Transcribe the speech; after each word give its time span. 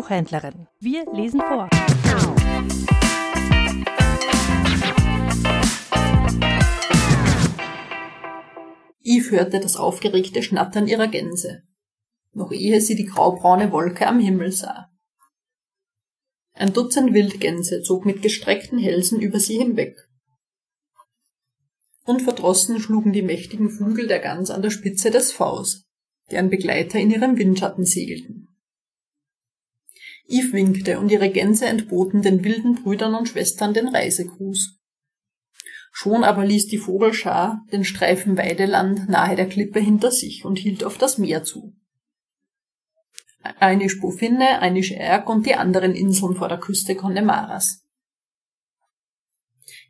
Buchhändlerin. 0.00 0.66
Wir 0.78 1.04
lesen 1.12 1.42
vor. 1.42 1.68
Eve 9.02 9.30
hörte 9.30 9.60
das 9.60 9.76
aufgeregte 9.76 10.42
Schnattern 10.42 10.88
ihrer 10.88 11.08
Gänse, 11.08 11.64
noch 12.32 12.50
ehe 12.50 12.80
sie 12.80 12.94
die 12.94 13.04
graubraune 13.04 13.72
Wolke 13.72 14.06
am 14.06 14.20
Himmel 14.20 14.52
sah. 14.52 14.90
Ein 16.54 16.72
Dutzend 16.72 17.12
Wildgänse 17.12 17.82
zog 17.82 18.06
mit 18.06 18.22
gestreckten 18.22 18.78
Hälsen 18.78 19.20
über 19.20 19.38
sie 19.38 19.58
hinweg. 19.58 19.98
Unverdrossen 22.06 22.80
schlugen 22.80 23.12
die 23.12 23.20
mächtigen 23.20 23.68
Flügel 23.68 24.06
der 24.06 24.20
Gans 24.20 24.48
an 24.48 24.62
der 24.62 24.70
Spitze 24.70 25.10
des 25.10 25.32
Vs, 25.32 25.84
deren 26.30 26.48
Begleiter 26.48 26.98
in 26.98 27.10
ihrem 27.10 27.36
Windschatten 27.36 27.84
segelten. 27.84 28.39
Eve 30.30 30.52
winkte 30.52 31.00
und 31.00 31.10
ihre 31.10 31.28
Gänse 31.28 31.66
entboten 31.66 32.22
den 32.22 32.44
wilden 32.44 32.76
Brüdern 32.76 33.14
und 33.14 33.28
Schwestern 33.28 33.74
den 33.74 33.88
Reisegruß. 33.88 34.78
Schon 35.92 36.22
aber 36.22 36.44
ließ 36.44 36.68
die 36.68 36.78
Vogelschar 36.78 37.66
den 37.72 37.84
Streifen 37.84 38.38
Weideland 38.38 39.08
nahe 39.08 39.34
der 39.34 39.48
Klippe 39.48 39.80
hinter 39.80 40.12
sich 40.12 40.44
und 40.44 40.58
hielt 40.58 40.84
auf 40.84 40.98
das 40.98 41.18
Meer 41.18 41.42
zu. 41.42 41.74
Eine 43.42 43.88
Spofinne, 43.88 44.60
eine 44.60 44.86
Erg 44.88 45.28
und 45.28 45.46
die 45.46 45.54
anderen 45.54 45.94
Inseln 45.94 46.36
vor 46.36 46.48
der 46.48 46.58
Küste 46.58 46.94
Connemaras. 46.94 47.84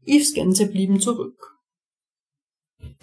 Yves 0.06 0.32
Gänse 0.32 0.66
blieben 0.66 1.00
zurück. 1.00 1.58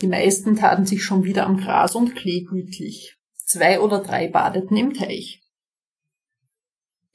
Die 0.02 0.08
meisten 0.08 0.56
taten 0.56 0.88
sich 0.88 1.04
schon 1.04 1.24
wieder 1.24 1.46
am 1.46 1.58
Gras 1.58 1.96
und 1.96 2.16
Klee 2.16 2.42
gütlich. 2.42 3.18
Zwei 3.46 3.80
oder 3.80 4.02
drei 4.02 4.28
badeten 4.28 4.76
im 4.76 4.94
Teich. 4.94 5.47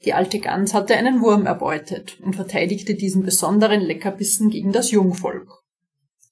Die 0.05 0.13
alte 0.13 0.39
Gans 0.39 0.73
hatte 0.73 0.95
einen 0.95 1.21
Wurm 1.21 1.45
erbeutet 1.45 2.19
und 2.21 2.35
verteidigte 2.35 2.95
diesen 2.95 3.23
besonderen 3.23 3.81
Leckerbissen 3.81 4.49
gegen 4.49 4.73
das 4.73 4.91
Jungvolk, 4.91 5.63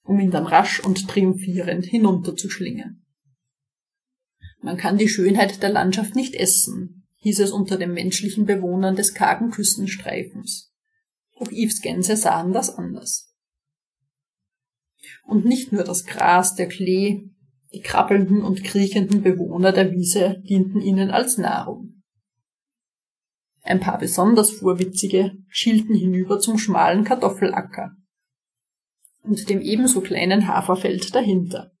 um 0.04 0.20
ihn 0.20 0.30
dann 0.30 0.46
rasch 0.46 0.80
und 0.80 1.08
triumphierend 1.08 1.86
hinunterzuschlingen. 1.86 3.06
Man 4.60 4.76
kann 4.76 4.98
die 4.98 5.08
Schönheit 5.08 5.62
der 5.62 5.70
Landschaft 5.70 6.14
nicht 6.14 6.34
essen, 6.34 7.06
hieß 7.16 7.40
es 7.40 7.50
unter 7.50 7.76
den 7.78 7.94
menschlichen 7.94 8.44
Bewohnern 8.44 8.94
des 8.94 9.14
kargen 9.14 9.50
Küstenstreifens. 9.50 10.72
Doch 11.38 11.50
Yves 11.50 11.80
Gänse 11.80 12.16
sahen 12.16 12.52
das 12.52 12.76
anders. 12.76 13.34
Und 15.24 15.44
nicht 15.44 15.72
nur 15.72 15.84
das 15.84 16.04
Gras, 16.04 16.54
der 16.54 16.68
Klee, 16.68 17.30
die 17.72 17.80
krabbelnden 17.80 18.42
und 18.42 18.62
kriechenden 18.62 19.22
Bewohner 19.22 19.72
der 19.72 19.90
Wiese 19.92 20.42
dienten 20.44 20.80
ihnen 20.80 21.10
als 21.10 21.38
Nahrung. 21.38 22.01
Ein 23.62 23.80
paar 23.80 23.98
besonders 23.98 24.50
Vorwitzige 24.50 25.32
schielten 25.48 25.94
hinüber 25.94 26.40
zum 26.40 26.58
schmalen 26.58 27.04
Kartoffelacker 27.04 27.92
und 29.22 29.48
dem 29.48 29.60
ebenso 29.60 30.00
kleinen 30.00 30.48
Haferfeld 30.48 31.14
dahinter 31.14 31.72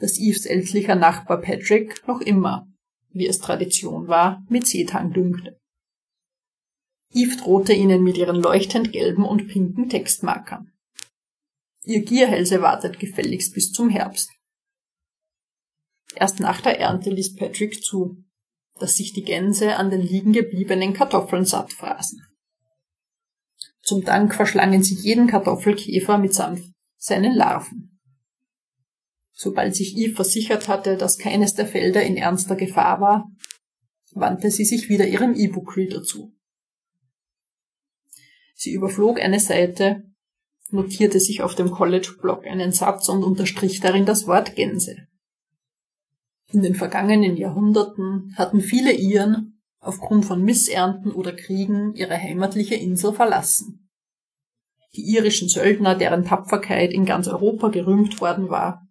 dass 0.00 0.18
Eves 0.18 0.46
ältlicher 0.46 0.96
Nachbar 0.96 1.40
Patrick 1.40 2.06
noch 2.08 2.20
immer, 2.20 2.66
wie 3.10 3.26
es 3.26 3.38
Tradition 3.38 4.08
war, 4.08 4.44
mit 4.48 4.66
Seetang 4.66 5.12
dünkte. 5.12 5.60
Eve 7.12 7.36
drohte 7.36 7.72
ihnen 7.72 8.02
mit 8.02 8.16
ihren 8.16 8.36
leuchtend 8.36 8.92
gelben 8.92 9.24
und 9.24 9.48
pinken 9.48 9.88
Textmarkern. 9.88 10.72
Ihr 11.84 12.02
Gierhälse 12.02 12.62
wartet 12.62 12.98
gefälligst 12.98 13.54
bis 13.54 13.72
zum 13.72 13.88
Herbst. 13.88 14.30
Erst 16.14 16.40
nach 16.40 16.60
der 16.60 16.78
Ernte 16.78 17.10
ließ 17.10 17.36
Patrick 17.36 17.82
zu, 17.82 18.24
dass 18.80 18.96
sich 18.96 19.12
die 19.12 19.22
Gänse 19.22 19.76
an 19.76 19.90
den 19.90 20.00
liegen 20.00 20.32
gebliebenen 20.32 20.92
Kartoffeln 20.92 21.44
satt 21.44 21.72
fraßen. 21.72 22.20
Zum 23.82 24.04
Dank 24.04 24.34
verschlangen 24.34 24.82
sie 24.82 24.94
jeden 24.94 25.26
Kartoffelkäfer 25.26 26.18
mitsamt 26.18 26.62
seinen 26.96 27.34
Larven. 27.34 27.98
Sobald 29.32 29.74
sich 29.74 29.96
Eve 29.96 30.14
versichert 30.14 30.68
hatte, 30.68 30.96
dass 30.96 31.18
keines 31.18 31.54
der 31.54 31.66
Felder 31.66 32.02
in 32.02 32.16
ernster 32.16 32.56
Gefahr 32.56 33.00
war, 33.00 33.30
wandte 34.12 34.50
sie 34.50 34.64
sich 34.64 34.88
wieder 34.88 35.06
ihrem 35.06 35.34
E-Book-Reader 35.34 36.02
zu. 36.02 36.32
Sie 38.54 38.72
überflog 38.72 39.18
eine 39.18 39.40
Seite, 39.40 40.02
notierte 40.70 41.20
sich 41.20 41.42
auf 41.42 41.54
dem 41.54 41.70
College-Blog 41.70 42.46
einen 42.46 42.72
Satz 42.72 43.08
und 43.08 43.24
unterstrich 43.24 43.80
darin 43.80 44.04
das 44.04 44.26
Wort 44.26 44.56
Gänse. 44.56 45.08
In 46.52 46.62
den 46.62 46.74
vergangenen 46.74 47.36
Jahrhunderten 47.36 48.34
hatten 48.36 48.60
viele 48.60 48.92
Iren 48.92 49.60
aufgrund 49.78 50.24
von 50.24 50.42
Missernten 50.42 51.12
oder 51.12 51.32
Kriegen 51.32 51.94
ihre 51.94 52.16
heimatliche 52.16 52.74
Insel 52.74 53.12
verlassen. 53.12 53.88
Die 54.94 55.02
irischen 55.14 55.48
Söldner, 55.48 55.94
deren 55.94 56.24
Tapferkeit 56.24 56.92
in 56.92 57.04
ganz 57.04 57.28
Europa 57.28 57.68
gerühmt 57.68 58.20
worden 58.20 58.48
war, 58.48 58.82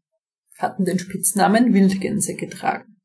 hatten 0.57 0.85
den 0.85 0.99
Spitznamen 0.99 1.73
Wildgänse 1.73 2.35
getragen. 2.35 2.95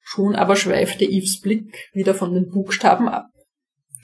Schon 0.00 0.34
aber 0.34 0.56
schweifte 0.56 1.06
Yves 1.06 1.40
Blick 1.40 1.90
wieder 1.94 2.14
von 2.14 2.34
den 2.34 2.50
Buchstaben 2.50 3.08
ab 3.08 3.28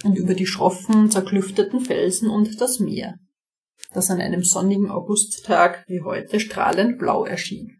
und 0.02 0.16
über 0.16 0.34
die 0.34 0.46
schroffen, 0.46 1.10
zerklüfteten 1.10 1.80
Felsen 1.80 2.30
und 2.30 2.60
das 2.60 2.80
Meer, 2.80 3.18
das 3.92 4.10
an 4.10 4.20
einem 4.20 4.42
sonnigen 4.42 4.90
Augusttag 4.90 5.84
wie 5.86 6.00
heute 6.00 6.40
strahlend 6.40 6.98
blau 6.98 7.26
erschien. 7.26 7.79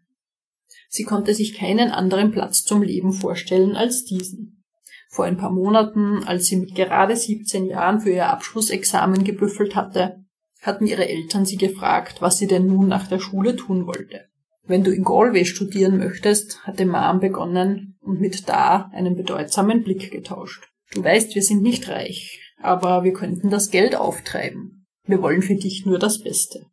Sie 0.93 1.03
konnte 1.05 1.33
sich 1.33 1.53
keinen 1.53 1.89
anderen 1.89 2.31
Platz 2.31 2.63
zum 2.63 2.83
Leben 2.83 3.13
vorstellen 3.13 3.77
als 3.77 4.03
diesen. 4.03 4.65
Vor 5.09 5.23
ein 5.23 5.37
paar 5.37 5.51
Monaten, 5.51 6.25
als 6.25 6.47
sie 6.47 6.57
mit 6.57 6.75
gerade 6.75 7.15
17 7.15 7.65
Jahren 7.65 8.01
für 8.01 8.11
ihr 8.11 8.27
Abschlussexamen 8.27 9.23
gebüffelt 9.23 9.73
hatte, 9.73 10.25
hatten 10.61 10.85
ihre 10.85 11.07
Eltern 11.07 11.45
sie 11.45 11.55
gefragt, 11.55 12.21
was 12.21 12.39
sie 12.39 12.47
denn 12.47 12.67
nun 12.67 12.89
nach 12.89 13.07
der 13.07 13.19
Schule 13.19 13.55
tun 13.55 13.87
wollte. 13.87 14.25
Wenn 14.65 14.83
du 14.83 14.91
in 14.91 15.05
Galway 15.05 15.45
studieren 15.45 15.97
möchtest, 15.97 16.61
hatte 16.67 16.85
Mom 16.85 17.21
begonnen 17.21 17.97
und 18.01 18.19
mit 18.19 18.49
da 18.49 18.91
einen 18.93 19.15
bedeutsamen 19.15 19.83
Blick 19.83 20.11
getauscht. 20.11 20.67
Du 20.93 21.01
weißt, 21.01 21.35
wir 21.35 21.41
sind 21.41 21.61
nicht 21.61 21.87
reich, 21.87 22.53
aber 22.61 23.05
wir 23.05 23.13
könnten 23.13 23.49
das 23.49 23.71
Geld 23.71 23.95
auftreiben. 23.95 24.85
Wir 25.05 25.21
wollen 25.21 25.41
für 25.41 25.55
dich 25.55 25.85
nur 25.85 25.99
das 25.99 26.21
Beste. 26.21 26.65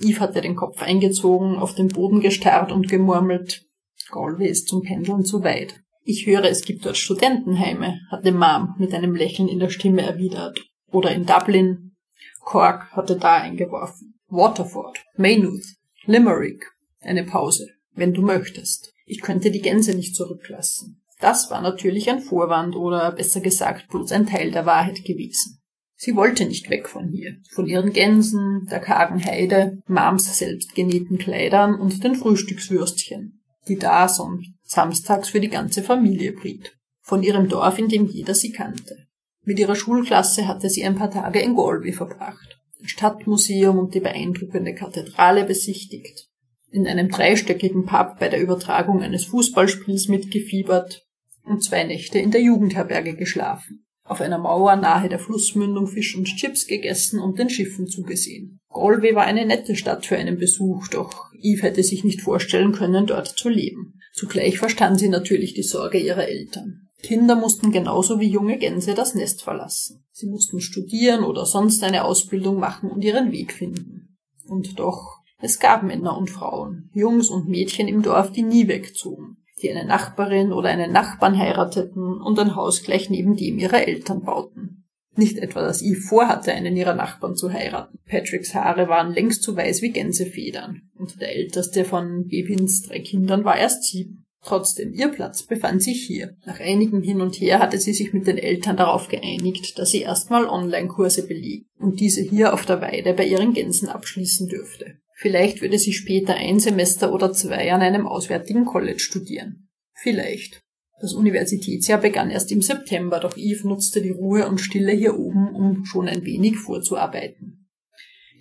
Eve 0.00 0.20
hatte 0.20 0.40
den 0.40 0.56
Kopf 0.56 0.82
eingezogen, 0.82 1.56
auf 1.56 1.74
den 1.74 1.88
Boden 1.88 2.20
gestarrt 2.20 2.72
und 2.72 2.88
gemurmelt, 2.88 3.64
Galway 4.10 4.48
ist 4.48 4.68
zum 4.68 4.82
Pendeln 4.82 5.24
zu 5.24 5.42
weit. 5.42 5.80
Ich 6.02 6.26
höre, 6.26 6.44
es 6.44 6.64
gibt 6.64 6.84
dort 6.84 6.96
Studentenheime, 6.96 8.00
hatte 8.10 8.32
Mom 8.32 8.74
mit 8.78 8.92
einem 8.92 9.14
Lächeln 9.14 9.48
in 9.48 9.58
der 9.58 9.70
Stimme 9.70 10.02
erwidert. 10.02 10.60
Oder 10.92 11.12
in 11.12 11.24
Dublin. 11.24 11.96
Cork 12.40 12.92
hatte 12.92 13.16
da 13.16 13.36
eingeworfen. 13.36 14.14
Waterford, 14.28 14.98
Maynooth, 15.16 15.64
Limerick, 16.04 16.66
eine 17.00 17.24
Pause, 17.24 17.68
wenn 17.94 18.12
du 18.12 18.22
möchtest. 18.22 18.92
Ich 19.06 19.22
könnte 19.22 19.50
die 19.50 19.62
Gänse 19.62 19.94
nicht 19.94 20.14
zurücklassen. 20.14 21.02
Das 21.20 21.50
war 21.50 21.62
natürlich 21.62 22.10
ein 22.10 22.20
Vorwand 22.20 22.76
oder 22.76 23.12
besser 23.12 23.40
gesagt 23.40 23.88
bloß 23.88 24.12
ein 24.12 24.26
Teil 24.26 24.50
der 24.50 24.66
Wahrheit 24.66 25.04
gewesen. 25.04 25.62
Sie 26.04 26.16
wollte 26.16 26.44
nicht 26.44 26.68
weg 26.68 26.86
von 26.86 27.08
hier, 27.08 27.36
von 27.50 27.66
ihren 27.66 27.94
Gänsen, 27.94 28.68
der 28.70 28.80
kargen 28.80 29.24
Heide, 29.24 29.78
Mams 29.86 30.36
selbstgenähten 30.36 31.16
Kleidern 31.16 31.80
und 31.80 32.04
den 32.04 32.14
Frühstückswürstchen, 32.14 33.40
die 33.68 33.78
da 33.78 34.04
und 34.18 34.54
samstags 34.64 35.30
für 35.30 35.40
die 35.40 35.48
ganze 35.48 35.82
Familie 35.82 36.32
briet, 36.32 36.76
von 37.00 37.22
ihrem 37.22 37.48
Dorf, 37.48 37.78
in 37.78 37.88
dem 37.88 38.04
jeder 38.04 38.34
sie 38.34 38.52
kannte. 38.52 39.06
Mit 39.44 39.58
ihrer 39.58 39.76
Schulklasse 39.76 40.46
hatte 40.46 40.68
sie 40.68 40.84
ein 40.84 40.94
paar 40.94 41.10
Tage 41.10 41.40
in 41.40 41.56
Galway 41.56 41.92
verbracht, 41.92 42.60
das 42.82 42.90
Stadtmuseum 42.90 43.78
und 43.78 43.94
die 43.94 44.00
beeindruckende 44.00 44.74
Kathedrale 44.74 45.44
besichtigt, 45.44 46.28
in 46.70 46.86
einem 46.86 47.08
dreistöckigen 47.08 47.86
Pub 47.86 48.18
bei 48.20 48.28
der 48.28 48.42
Übertragung 48.42 49.02
eines 49.02 49.24
Fußballspiels 49.24 50.08
mitgefiebert 50.08 51.06
und 51.44 51.64
zwei 51.64 51.84
Nächte 51.84 52.18
in 52.18 52.30
der 52.30 52.42
Jugendherberge 52.42 53.14
geschlafen. 53.14 53.86
Auf 54.06 54.20
einer 54.20 54.38
Mauer 54.38 54.76
nahe 54.76 55.08
der 55.08 55.18
Flussmündung 55.18 55.86
Fisch 55.86 56.16
und 56.16 56.26
Chips 56.26 56.66
gegessen 56.66 57.20
und 57.20 57.38
den 57.38 57.48
Schiffen 57.48 57.86
zugesehen. 57.86 58.60
Galway 58.68 59.14
war 59.14 59.24
eine 59.24 59.46
nette 59.46 59.76
Stadt 59.76 60.04
für 60.04 60.16
einen 60.16 60.36
Besuch, 60.36 60.88
doch 60.88 61.30
Eve 61.40 61.62
hätte 61.62 61.82
sich 61.82 62.04
nicht 62.04 62.20
vorstellen 62.20 62.72
können, 62.72 63.06
dort 63.06 63.28
zu 63.28 63.48
leben. 63.48 63.98
Zugleich 64.12 64.58
verstand 64.58 64.98
sie 65.00 65.08
natürlich 65.08 65.54
die 65.54 65.62
Sorge 65.62 65.98
ihrer 65.98 66.28
Eltern. 66.28 66.88
Kinder 67.02 67.34
mussten 67.34 67.72
genauso 67.72 68.20
wie 68.20 68.28
junge 68.28 68.58
Gänse 68.58 68.94
das 68.94 69.14
Nest 69.14 69.42
verlassen. 69.42 70.04
Sie 70.12 70.26
mussten 70.26 70.60
studieren 70.60 71.24
oder 71.24 71.46
sonst 71.46 71.82
eine 71.82 72.04
Ausbildung 72.04 72.58
machen 72.58 72.90
und 72.90 73.04
ihren 73.04 73.32
Weg 73.32 73.52
finden. 73.52 74.18
Und 74.46 74.78
doch 74.78 75.18
es 75.40 75.58
gab 75.58 75.82
Männer 75.82 76.16
und 76.16 76.30
Frauen, 76.30 76.90
Jungs 76.94 77.28
und 77.28 77.48
Mädchen 77.48 77.88
im 77.88 78.02
Dorf, 78.02 78.32
die 78.32 78.42
nie 78.42 78.68
wegzogen, 78.68 79.43
die 79.64 79.70
eine 79.70 79.86
Nachbarin 79.86 80.52
oder 80.52 80.68
einen 80.68 80.92
Nachbarn 80.92 81.36
heirateten 81.36 82.20
und 82.20 82.38
ein 82.38 82.54
Haus 82.54 82.82
gleich 82.82 83.10
neben 83.10 83.34
dem 83.36 83.58
ihrer 83.58 83.88
Eltern 83.88 84.22
bauten. 84.22 84.84
Nicht 85.16 85.38
etwa, 85.38 85.62
dass 85.62 85.82
Eve 85.82 86.00
vorhatte, 86.00 86.52
einen 86.52 86.76
ihrer 86.76 86.94
Nachbarn 86.94 87.36
zu 87.36 87.52
heiraten. 87.52 87.98
Patricks 88.06 88.54
Haare 88.54 88.88
waren 88.88 89.12
längst 89.12 89.42
so 89.42 89.56
weiß 89.56 89.80
wie 89.82 89.90
Gänsefedern, 89.90 90.82
und 90.96 91.20
der 91.20 91.34
älteste 91.34 91.84
von 91.84 92.26
Bevins 92.26 92.82
drei 92.82 92.98
Kindern 92.98 93.44
war 93.44 93.56
erst 93.56 93.84
sieben. 93.84 94.24
Trotzdem, 94.42 94.92
ihr 94.92 95.08
Platz 95.08 95.44
befand 95.44 95.82
sich 95.82 96.04
hier. 96.04 96.36
Nach 96.44 96.60
einigem 96.60 97.00
Hin 97.00 97.22
und 97.22 97.40
Her 97.40 97.60
hatte 97.60 97.78
sie 97.78 97.94
sich 97.94 98.12
mit 98.12 98.26
den 98.26 98.36
Eltern 98.36 98.76
darauf 98.76 99.08
geeinigt, 99.08 99.78
dass 99.78 99.90
sie 99.90 100.02
erstmal 100.02 100.46
Online-Kurse 100.46 101.26
belegt 101.26 101.66
und 101.78 102.00
diese 102.00 102.20
hier 102.20 102.52
auf 102.52 102.66
der 102.66 102.82
Weide 102.82 103.14
bei 103.14 103.24
ihren 103.24 103.54
Gänsen 103.54 103.88
abschließen 103.88 104.48
dürfte. 104.48 104.98
Vielleicht 105.24 105.62
würde 105.62 105.78
sie 105.78 105.94
später 105.94 106.34
ein 106.34 106.60
Semester 106.60 107.10
oder 107.10 107.32
zwei 107.32 107.72
an 107.72 107.80
einem 107.80 108.06
auswärtigen 108.06 108.66
College 108.66 108.98
studieren. 108.98 109.70
Vielleicht. 109.94 110.60
Das 111.00 111.14
Universitätsjahr 111.14 111.98
begann 111.98 112.28
erst 112.28 112.52
im 112.52 112.60
September, 112.60 113.20
doch 113.20 113.34
Eve 113.38 113.66
nutzte 113.66 114.02
die 114.02 114.10
Ruhe 114.10 114.46
und 114.46 114.60
Stille 114.60 114.92
hier 114.92 115.18
oben, 115.18 115.54
um 115.54 115.86
schon 115.86 116.08
ein 116.08 116.26
wenig 116.26 116.58
vorzuarbeiten. 116.58 117.70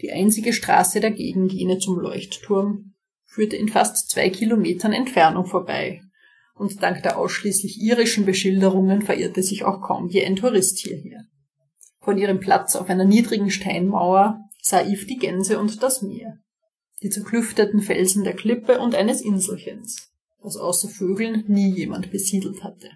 Die 0.02 0.12
einzige 0.12 0.52
Straße 0.52 1.00
der 1.00 1.12
Gegend, 1.12 1.54
jene 1.54 1.78
zum 1.78 1.98
Leuchtturm, 1.98 2.96
führte 3.24 3.56
in 3.56 3.70
fast 3.70 4.10
zwei 4.10 4.30
Kilometern 4.30 4.92
Entfernung 4.92 5.46
vorbei, 5.46 6.02
und 6.54 6.84
dank 6.84 7.02
der 7.02 7.18
ausschließlich 7.18 7.82
irischen 7.82 8.26
Beschilderungen 8.26 9.04
verirrte 9.04 9.42
sich 9.42 9.64
auch 9.64 9.80
kaum 9.80 10.10
je 10.10 10.26
ein 10.26 10.36
Tourist 10.36 10.80
hierher. 10.80 11.24
Von 12.02 12.18
ihrem 12.18 12.42
Platz 12.42 12.76
auf 12.76 12.90
einer 12.90 13.06
niedrigen 13.06 13.52
Steinmauer 13.52 14.42
sah 14.62 14.82
Yves 14.82 15.08
die 15.08 15.18
Gänse 15.18 15.60
und 15.60 15.82
das 15.82 16.02
Meer, 16.02 16.43
die 17.04 17.10
zerklüfteten 17.10 17.82
Felsen 17.82 18.24
der 18.24 18.34
Klippe 18.34 18.80
und 18.80 18.96
eines 18.96 19.22
Inselchens, 19.22 20.10
das 20.42 20.58
außer 20.58 20.88
Vögeln 20.88 21.44
nie 21.48 21.70
jemand 21.70 22.12
besiedelt 22.12 22.64
hatte. 22.64 22.90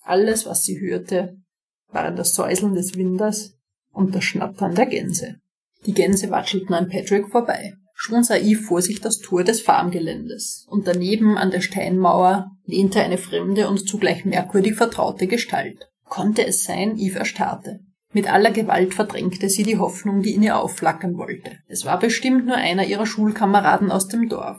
Alles, 0.00 0.46
was 0.46 0.62
sie 0.62 0.80
hörte, 0.80 1.36
waren 1.88 2.16
das 2.16 2.34
Säuseln 2.34 2.74
des 2.74 2.96
Windes 2.96 3.58
und 3.92 4.14
das 4.14 4.24
Schnattern 4.24 4.74
der 4.74 4.86
Gänse. 4.86 5.36
Die 5.86 5.92
Gänse 5.92 6.30
watschelten 6.30 6.74
an 6.74 6.88
Patrick 6.88 7.28
vorbei. 7.28 7.74
Schon 7.94 8.24
sah 8.24 8.36
Eve 8.36 8.62
vor 8.62 8.80
sich 8.80 9.00
das 9.00 9.18
Tor 9.18 9.44
des 9.44 9.60
Farmgeländes, 9.60 10.66
und 10.68 10.86
daneben 10.86 11.36
an 11.36 11.50
der 11.50 11.60
Steinmauer 11.60 12.50
lehnte 12.64 13.00
eine 13.00 13.18
fremde 13.18 13.68
und 13.68 13.86
zugleich 13.86 14.24
merkwürdig 14.24 14.74
vertraute 14.74 15.26
Gestalt. 15.26 15.88
Konnte 16.04 16.46
es 16.46 16.64
sein, 16.64 16.98
Eve 16.98 17.18
erstarrte. 17.18 17.80
Mit 18.12 18.30
aller 18.30 18.50
Gewalt 18.50 18.94
verdrängte 18.94 19.48
sie 19.48 19.62
die 19.62 19.78
Hoffnung, 19.78 20.22
die 20.22 20.34
in 20.34 20.42
ihr 20.42 20.58
aufflackern 20.58 21.16
wollte. 21.16 21.58
Es 21.66 21.84
war 21.84 21.98
bestimmt 21.98 22.46
nur 22.46 22.56
einer 22.56 22.86
ihrer 22.86 23.06
Schulkameraden 23.06 23.90
aus 23.90 24.08
dem 24.08 24.28
Dorf. 24.28 24.58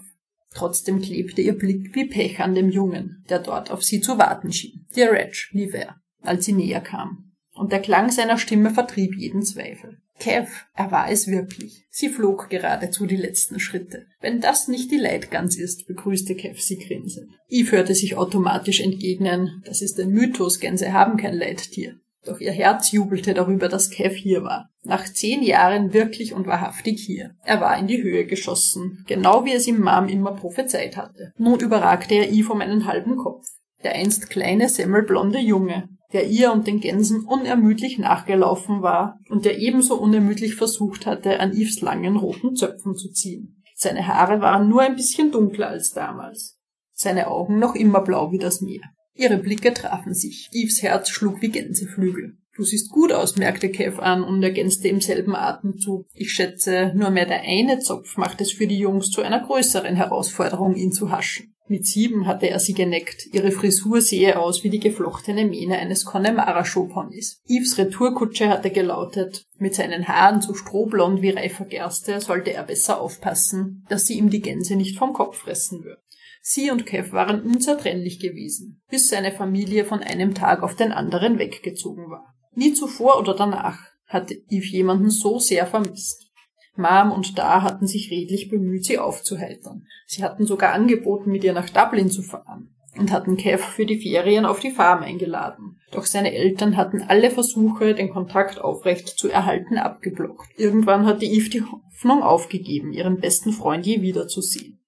Trotzdem 0.54 1.02
klebte 1.02 1.42
ihr 1.42 1.58
Blick 1.58 1.96
wie 1.96 2.06
Pech 2.06 2.40
an 2.40 2.56
dem 2.56 2.70
Jungen, 2.70 3.24
der 3.30 3.40
dort 3.40 3.72
auf 3.72 3.84
sie 3.84 4.02
zu 4.02 4.18
warten 4.18 4.52
schien. 4.52 4.86
Der 4.96 5.12
Reg, 5.12 5.36
lief 5.52 5.74
er, 5.74 5.98
als 6.22 6.46
sie 6.46 6.54
näher 6.54 6.82
kam. 6.82 7.32
Und 7.54 7.72
der 7.72 7.82
Klang 7.82 8.10
seiner 8.10 8.38
Stimme 8.38 8.72
vertrieb 8.72 9.16
jeden 9.16 9.44
Zweifel. 9.44 10.00
Kev, 10.20 10.50
er 10.76 10.92
war 10.92 11.10
es 11.10 11.28
wirklich. 11.28 11.86
Sie 11.90 12.10
flog 12.10 12.50
geradezu 12.50 13.06
die 13.06 13.18
letzten 13.18 13.60
Schritte. 13.60 14.06
Wenn 14.22 14.42
das 14.42 14.68
nicht 14.68 14.92
die 14.92 14.98
Leitgans 14.98 15.58
ist, 15.58 15.88
begrüßte 15.88 16.36
Kev 16.36 16.62
sie 16.62 16.78
grinsend. 16.78 17.32
Eve 17.50 17.78
hörte 17.78 17.96
sich 17.96 18.16
automatisch 18.16 18.80
entgegnen, 18.80 19.62
das 19.66 19.82
ist 19.82 20.00
ein 20.00 20.10
Mythos, 20.10 20.60
Gänse 20.60 20.94
haben 20.94 21.18
kein 21.18 21.36
Leittier. 21.36 22.00
Doch 22.26 22.40
ihr 22.40 22.52
Herz 22.52 22.92
jubelte 22.92 23.34
darüber, 23.34 23.68
dass 23.68 23.90
Kev 23.90 24.16
hier 24.16 24.44
war. 24.44 24.70
Nach 24.84 25.04
zehn 25.04 25.44
Jahren 25.44 25.94
wirklich 25.94 26.34
und 26.34 26.48
wahrhaftig 26.48 27.04
hier. 27.06 27.32
Er 27.44 27.60
war 27.60 27.78
in 27.78 27.88
die 27.88 28.02
Höhe 28.02 28.26
geschossen, 28.26 29.04
genau 29.08 29.44
wie 29.46 29.54
es 29.54 29.68
ihm 29.68 29.82
Mom 29.82 30.08
immer 30.08 30.32
prophezeit 30.34 30.96
hatte. 30.96 31.34
Nun 31.38 31.60
überragte 31.60 32.16
er 32.16 32.32
Eve 32.32 32.54
um 32.54 32.62
einen 32.62 32.86
halben 32.86 33.18
Kopf. 33.18 33.46
Der 33.84 33.96
einst 33.96 34.30
kleine, 34.30 34.70
semmelblonde 34.70 35.40
Junge, 35.40 35.90
der 36.14 36.28
ihr 36.28 36.54
und 36.54 36.68
den 36.68 36.80
Gänsen 36.80 37.26
unermüdlich 37.26 37.98
nachgelaufen 37.98 38.82
war 38.82 39.20
und 39.30 39.44
der 39.44 39.60
ebenso 39.60 39.96
unermüdlich 39.96 40.56
versucht 40.56 41.06
hatte, 41.06 41.40
an 41.40 41.52
Yves 41.52 41.82
langen 41.82 42.16
roten 42.16 42.56
Zöpfen 42.56 42.96
zu 42.96 43.12
ziehen. 43.12 43.62
Seine 43.76 44.08
Haare 44.08 44.40
waren 44.40 44.70
nur 44.70 44.82
ein 44.82 44.96
bisschen 44.96 45.32
dunkler 45.32 45.68
als 45.68 45.92
damals. 45.92 46.58
Seine 46.94 47.28
Augen 47.28 47.60
noch 47.60 47.76
immer 47.76 48.02
blau 48.02 48.32
wie 48.32 48.38
das 48.38 48.62
Meer. 48.62 48.84
Ihre 49.16 49.38
Blicke 49.38 49.74
trafen 49.74 50.14
sich. 50.14 50.50
Yves 50.54 50.82
Herz 50.82 51.10
schlug 51.10 51.42
wie 51.42 51.50
Gänseflügel. 51.50 52.38
Du 52.56 52.64
siehst 52.64 52.92
gut 52.92 53.12
aus, 53.12 53.36
merkte 53.36 53.70
Kev 53.70 54.00
an 54.00 54.24
und 54.24 54.44
ergänzte 54.44 54.88
im 54.88 55.02
selben 55.02 55.36
Atemzug. 55.36 56.06
Ich 56.14 56.32
schätze, 56.32 56.92
nur 56.96 57.10
mehr 57.10 57.26
der 57.26 57.42
eine 57.42 57.80
Zopf 57.80 58.18
macht 58.18 58.42
es 58.42 58.52
für 58.52 58.68
die 58.68 58.78
Jungs 58.78 59.10
zu 59.10 59.22
einer 59.22 59.40
größeren 59.40 59.96
Herausforderung, 59.96 60.76
ihn 60.76 60.92
zu 60.92 61.12
haschen. 61.12 61.54
Mit 61.68 61.88
sieben 61.88 62.28
hatte 62.28 62.50
er 62.50 62.60
sie 62.60 62.74
geneckt. 62.74 63.28
Ihre 63.32 63.52
Frisur 63.52 64.02
sehe 64.02 64.38
aus 64.38 64.64
wie 64.64 64.70
die 64.70 64.82
geflochtene 64.82 65.46
Mähne 65.46 65.80
eines 65.80 66.06
Connemara-Showponys. 66.06 67.42
Yves 67.48 67.78
Retourkutsche 67.78 68.50
hatte 68.50 68.70
gelautet, 68.70 69.46
mit 69.58 69.74
seinen 69.74 70.08
Haaren 70.08 70.42
so 70.42 70.54
strohblond 70.54 71.22
wie 71.22 71.30
reifer 71.30 71.66
Gerste 71.66 72.20
sollte 72.20 72.54
er 72.54 72.64
besser 72.64 73.00
aufpassen, 73.02 73.86
dass 73.90 74.06
sie 74.06 74.18
ihm 74.18 74.30
die 74.30 74.42
Gänse 74.42 74.76
nicht 74.76 74.98
vom 74.98 75.14
Kopf 75.14 75.38
fressen 75.38 75.84
würden. 75.84 76.02
Sie 76.46 76.72
und 76.72 76.86
Kev 76.86 77.14
waren 77.14 77.42
unzertrennlich 77.42 78.20
gewesen, 78.20 78.82
bis 78.90 79.08
seine 79.08 79.32
Familie 79.32 79.86
von 79.86 80.04
einem 80.04 80.36
Tag 80.36 80.62
auf 80.62 80.76
den 80.76 80.92
anderen 80.92 81.40
weggezogen 81.40 82.10
war. 82.10 82.36
Nie 82.54 82.74
zuvor 82.74 83.18
oder 83.18 83.34
danach 83.34 83.80
hatte 84.08 84.36
Yves 84.52 84.72
jemanden 84.72 85.10
so 85.10 85.40
sehr 85.40 85.66
vermisst. 85.66 86.30
Mom 86.76 87.14
und 87.14 87.38
Da 87.38 87.62
hatten 87.62 87.88
sich 87.88 88.12
redlich 88.12 88.50
bemüht, 88.50 88.84
sie 88.84 89.00
aufzuheitern. 89.00 89.86
Sie 90.06 90.22
hatten 90.22 90.46
sogar 90.46 90.74
angeboten, 90.74 91.32
mit 91.32 91.46
ihr 91.46 91.54
nach 91.54 91.70
Dublin 91.70 92.12
zu 92.12 92.22
fahren 92.22 92.76
und 92.98 93.14
hatten 93.14 93.38
Kev 93.38 93.64
für 93.64 93.86
die 93.86 94.02
Ferien 94.02 94.46
auf 94.46 94.60
die 94.60 94.72
Farm 94.72 95.02
eingeladen. 95.02 95.80
Doch 95.92 96.06
seine 96.06 96.34
Eltern 96.34 96.76
hatten 96.76 97.04
alle 97.04 97.32
Versuche, 97.32 97.94
den 97.94 98.10
Kontakt 98.10 98.60
aufrecht 98.60 99.08
zu 99.08 99.30
erhalten, 99.30 99.78
abgeblockt. 99.78 100.50
Irgendwann 100.58 101.06
hatte 101.06 101.24
Eve 101.26 101.50
die 101.50 101.64
Hoffnung 101.64 102.22
aufgegeben, 102.22 102.92
ihren 102.92 103.22
besten 103.22 103.54
Freund 103.54 103.86
je 103.86 104.02
wiederzusehen. 104.02 104.83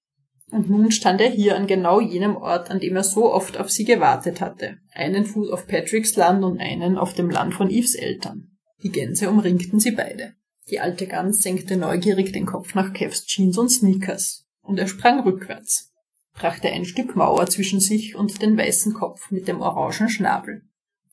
Und 0.50 0.70
nun 0.70 0.92
stand 0.92 1.20
er 1.20 1.30
hier 1.30 1.56
an 1.56 1.66
genau 1.66 2.00
jenem 2.00 2.36
Ort, 2.36 2.70
an 2.70 2.78
dem 2.78 2.94
er 2.96 3.02
so 3.02 3.32
oft 3.32 3.58
auf 3.58 3.70
sie 3.70 3.84
gewartet 3.84 4.40
hatte. 4.40 4.78
Einen 4.92 5.24
Fuß 5.24 5.50
auf 5.50 5.66
Patricks 5.66 6.14
Land 6.16 6.44
und 6.44 6.60
einen 6.60 6.96
auf 6.98 7.14
dem 7.14 7.30
Land 7.30 7.54
von 7.54 7.68
Eves 7.68 7.94
Eltern. 7.94 8.56
Die 8.82 8.90
Gänse 8.90 9.28
umringten 9.28 9.80
sie 9.80 9.90
beide. 9.90 10.34
Die 10.70 10.80
alte 10.80 11.06
Gans 11.06 11.42
senkte 11.42 11.76
neugierig 11.76 12.32
den 12.32 12.46
Kopf 12.46 12.74
nach 12.74 12.92
Kevs 12.92 13.24
Jeans 13.26 13.56
und 13.58 13.70
Sneakers, 13.70 14.46
und 14.62 14.78
er 14.78 14.88
sprang 14.88 15.20
rückwärts, 15.20 15.92
brachte 16.32 16.68
ein 16.68 16.84
Stück 16.84 17.16
Mauer 17.16 17.46
zwischen 17.46 17.80
sich 17.80 18.16
und 18.16 18.42
den 18.42 18.56
weißen 18.58 18.92
Kopf 18.92 19.30
mit 19.30 19.48
dem 19.48 19.60
orangen 19.60 20.08
Schnabel. 20.08 20.62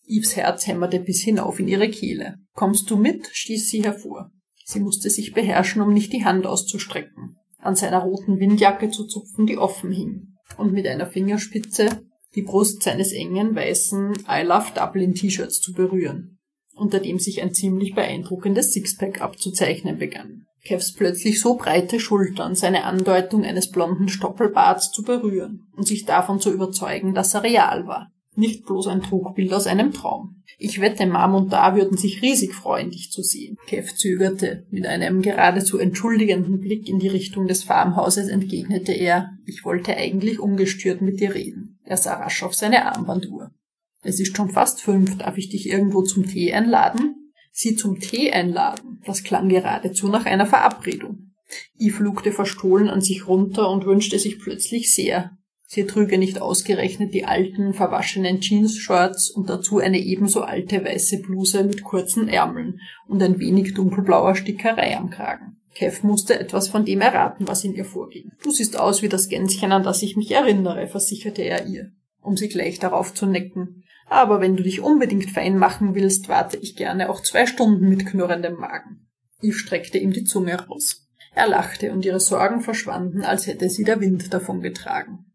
Yves 0.05 0.35
Herz 0.35 0.67
hämmerte 0.67 0.99
bis 0.99 1.21
hinauf 1.21 1.59
in 1.59 1.67
ihre 1.67 1.89
Kehle. 1.89 2.39
Kommst 2.53 2.89
du 2.89 2.97
mit? 2.97 3.29
stieß 3.31 3.69
sie 3.69 3.83
hervor. 3.83 4.31
Sie 4.65 4.79
musste 4.79 5.09
sich 5.09 5.33
beherrschen, 5.33 5.81
um 5.81 5.93
nicht 5.93 6.11
die 6.13 6.25
Hand 6.25 6.45
auszustrecken, 6.45 7.37
an 7.63 7.75
seiner 7.75 7.99
roten 7.99 8.39
Windjacke 8.39 8.89
zu 8.89 9.05
zupfen, 9.05 9.45
die 9.45 9.57
offen 9.57 9.91
hing, 9.91 10.35
und 10.57 10.73
mit 10.73 10.87
einer 10.87 11.07
Fingerspitze 11.07 12.03
die 12.35 12.41
Brust 12.41 12.83
seines 12.83 13.11
engen, 13.11 13.55
weißen 13.55 14.13
I 14.27 14.43
Love 14.43 14.71
Dublin 14.75 15.13
T-Shirts 15.13 15.59
zu 15.59 15.73
berühren 15.73 16.33
unter 16.75 16.99
dem 16.99 17.19
sich 17.19 17.41
ein 17.41 17.53
ziemlich 17.53 17.93
beeindruckendes 17.93 18.73
Sixpack 18.73 19.21
abzuzeichnen 19.21 19.97
begann. 19.97 20.45
Kevs 20.65 20.93
plötzlich 20.93 21.41
so 21.41 21.55
breite 21.55 21.99
Schultern, 21.99 22.55
seine 22.55 22.85
Andeutung 22.85 23.43
eines 23.43 23.69
blonden 23.69 24.07
Stoppelbarts 24.07 24.91
zu 24.91 25.03
berühren 25.03 25.67
und 25.75 25.85
sich 25.85 26.05
davon 26.05 26.39
zu 26.39 26.51
überzeugen, 26.53 27.13
dass 27.13 27.33
er 27.33 27.43
real 27.43 27.85
war. 27.85 28.11
Nicht 28.35 28.65
bloß 28.65 28.87
ein 28.87 29.03
Trugbild 29.03 29.53
aus 29.53 29.67
einem 29.67 29.93
Traum. 29.93 30.43
Ich 30.57 30.81
wette, 30.81 31.05
Mom 31.05 31.35
und 31.35 31.53
Da 31.53 31.75
würden 31.75 31.97
sich 31.97 32.21
riesig 32.21 32.53
freuen, 32.53 32.89
dich 32.89 33.11
zu 33.11 33.21
sehen. 33.21 33.57
Kev 33.67 33.93
zögerte. 33.95 34.65
Mit 34.71 34.85
einem 34.85 35.21
geradezu 35.21 35.77
entschuldigenden 35.77 36.59
Blick 36.59 36.87
in 36.87 36.99
die 36.99 37.07
Richtung 37.07 37.47
des 37.47 37.63
Farmhauses 37.63 38.27
entgegnete 38.27 38.91
er, 38.91 39.31
ich 39.45 39.65
wollte 39.65 39.95
eigentlich 39.95 40.39
ungestört 40.39 41.01
mit 41.01 41.19
dir 41.19 41.35
reden. 41.35 41.79
Er 41.83 41.97
sah 41.97 42.15
rasch 42.15 42.43
auf 42.43 42.55
seine 42.55 42.85
Armbanduhr. 42.85 43.51
Es 44.01 44.19
ist 44.19 44.35
schon 44.35 44.49
fast 44.49 44.81
fünf, 44.81 45.17
darf 45.17 45.37
ich 45.37 45.49
dich 45.49 45.69
irgendwo 45.69 46.01
zum 46.01 46.25
Tee 46.25 46.53
einladen? 46.53 47.31
Sie 47.51 47.75
zum 47.75 47.99
Tee 47.99 48.31
einladen, 48.31 48.99
das 49.05 49.23
klang 49.23 49.47
geradezu 49.47 50.07
nach 50.07 50.25
einer 50.25 50.45
Verabredung. 50.45 51.33
Eve 51.77 52.03
lugte 52.03 52.31
verstohlen 52.31 52.89
an 52.89 53.01
sich 53.01 53.27
runter 53.27 53.69
und 53.69 53.85
wünschte 53.85 54.17
sich 54.17 54.39
plötzlich 54.39 54.93
sehr. 54.93 55.37
Sie 55.73 55.87
trüge 55.87 56.19
nicht 56.19 56.39
ausgerechnet 56.39 57.15
die 57.15 57.25
alten, 57.25 57.73
verwaschenen 57.73 58.41
Jeans-Shorts 58.41 59.31
und 59.31 59.49
dazu 59.49 59.79
eine 59.79 59.97
ebenso 59.97 60.43
alte 60.43 60.85
weiße 60.85 61.23
Bluse 61.23 61.63
mit 61.63 61.83
kurzen 61.83 62.27
Ärmeln 62.27 62.79
und 63.07 63.23
ein 63.23 63.39
wenig 63.39 63.73
dunkelblauer 63.73 64.35
Stickerei 64.35 64.95
am 64.95 65.09
Kragen. 65.09 65.57
Kev 65.73 66.05
musste 66.05 66.39
etwas 66.39 66.67
von 66.67 66.85
dem 66.85 67.01
erraten, 67.01 67.47
was 67.47 67.63
in 67.63 67.73
ihr 67.73 67.85
vorging. 67.85 68.33
Du 68.43 68.51
siehst 68.51 68.79
aus 68.79 69.01
wie 69.01 69.09
das 69.09 69.29
Gänschen, 69.29 69.71
an 69.71 69.81
das 69.81 70.03
ich 70.03 70.15
mich 70.15 70.29
erinnere, 70.29 70.85
versicherte 70.85 71.41
er 71.41 71.65
ihr, 71.65 71.89
um 72.21 72.37
sie 72.37 72.49
gleich 72.49 72.77
darauf 72.77 73.15
zu 73.15 73.25
necken. 73.25 73.83
Aber 74.05 74.41
wenn 74.41 74.55
du 74.55 74.61
dich 74.61 74.79
unbedingt 74.79 75.31
fein 75.31 75.57
machen 75.57 75.95
willst, 75.95 76.29
warte 76.29 76.57
ich 76.57 76.75
gerne 76.75 77.09
auch 77.09 77.23
zwei 77.23 77.47
Stunden 77.47 77.89
mit 77.89 78.05
knurrendem 78.05 78.59
Magen. 78.59 79.07
Eve 79.41 79.57
streckte 79.57 79.97
ihm 79.97 80.13
die 80.13 80.23
Zunge 80.23 80.53
raus. 80.53 81.07
Er 81.33 81.47
lachte 81.47 81.91
und 81.93 82.05
ihre 82.05 82.19
Sorgen 82.19 82.61
verschwanden, 82.61 83.23
als 83.23 83.47
hätte 83.47 83.71
sie 83.71 83.83
der 83.83 83.99
Wind 84.01 84.31
davon 84.35 84.61
getragen. 84.61 85.25